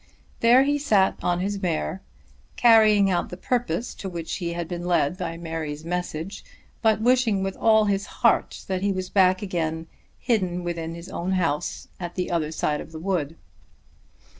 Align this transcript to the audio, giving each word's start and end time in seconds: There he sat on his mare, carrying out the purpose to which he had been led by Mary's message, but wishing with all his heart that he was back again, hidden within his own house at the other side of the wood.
There 0.39 0.63
he 0.63 0.79
sat 0.79 1.17
on 1.21 1.41
his 1.41 1.61
mare, 1.61 2.01
carrying 2.55 3.11
out 3.11 3.29
the 3.29 3.37
purpose 3.37 3.93
to 3.93 4.09
which 4.09 4.37
he 4.37 4.53
had 4.53 4.67
been 4.67 4.83
led 4.87 5.15
by 5.15 5.37
Mary's 5.37 5.85
message, 5.85 6.43
but 6.81 6.99
wishing 6.99 7.43
with 7.43 7.55
all 7.55 7.85
his 7.85 8.07
heart 8.07 8.63
that 8.67 8.81
he 8.81 8.91
was 8.91 9.11
back 9.11 9.43
again, 9.43 9.85
hidden 10.17 10.63
within 10.63 10.95
his 10.95 11.09
own 11.09 11.33
house 11.33 11.87
at 11.99 12.15
the 12.15 12.31
other 12.31 12.51
side 12.51 12.81
of 12.81 12.91
the 12.91 12.99
wood. 12.99 13.35